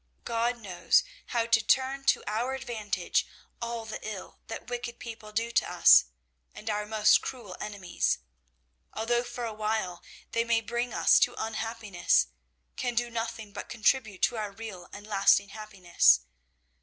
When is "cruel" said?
7.21-7.55